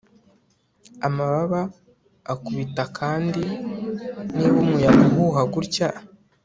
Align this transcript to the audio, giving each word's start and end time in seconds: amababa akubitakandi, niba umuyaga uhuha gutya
amababa 1.07 1.61
akubitakandi, 2.33 3.43
niba 4.35 4.55
umuyaga 4.63 5.03
uhuha 5.09 5.41
gutya 5.53 5.89